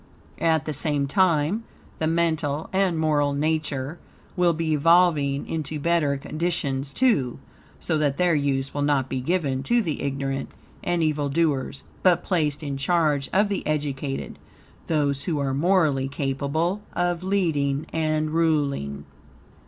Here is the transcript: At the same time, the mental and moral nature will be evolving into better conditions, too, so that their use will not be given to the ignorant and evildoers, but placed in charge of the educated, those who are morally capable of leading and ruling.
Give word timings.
At 0.39 0.65
the 0.65 0.73
same 0.73 1.05
time, 1.05 1.63
the 1.99 2.07
mental 2.07 2.71
and 2.73 2.97
moral 2.97 3.33
nature 3.33 3.99
will 4.35 4.51
be 4.53 4.73
evolving 4.73 5.45
into 5.47 5.79
better 5.79 6.17
conditions, 6.17 6.91
too, 6.91 7.37
so 7.79 7.99
that 7.99 8.17
their 8.17 8.33
use 8.33 8.73
will 8.73 8.81
not 8.81 9.09
be 9.09 9.21
given 9.21 9.61
to 9.61 9.79
the 9.79 10.01
ignorant 10.01 10.49
and 10.83 11.03
evildoers, 11.03 11.83
but 12.01 12.23
placed 12.23 12.63
in 12.63 12.77
charge 12.77 13.29
of 13.31 13.47
the 13.47 13.63
educated, 13.67 14.39
those 14.87 15.25
who 15.25 15.37
are 15.37 15.53
morally 15.53 16.07
capable 16.07 16.81
of 16.93 17.21
leading 17.21 17.85
and 17.93 18.31
ruling. 18.31 19.05